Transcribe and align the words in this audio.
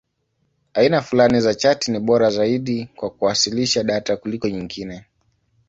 Aina 0.73 1.01
fulani 1.01 1.41
za 1.41 1.53
chati 1.55 1.91
ni 1.91 1.99
bora 1.99 2.29
zaidi 2.29 2.89
kwa 2.95 3.09
kuwasilisha 3.09 3.83
data 3.83 4.17
kuliko 4.17 4.49
nyingine. 4.49 5.05